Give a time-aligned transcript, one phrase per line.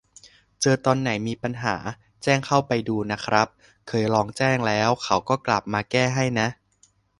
[0.61, 1.75] เจอตอนไหนมีปัญหา
[2.23, 3.47] แจ้งเข้าไปดูนะครับ
[3.87, 6.47] เคยลองแจ้งแล้วเขาก็กลับมาแก้ให้นะ